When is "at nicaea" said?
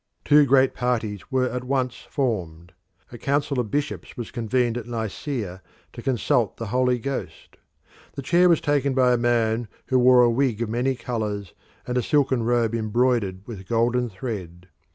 4.75-5.61